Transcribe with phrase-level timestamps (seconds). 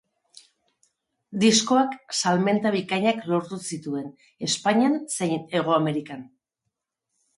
[1.43, 4.09] Diskoak salmenta bikainak lortu zituen
[4.49, 6.25] Espainian zein Hego Amerikan.